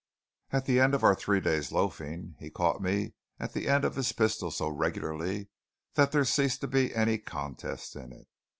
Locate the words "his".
3.95-4.11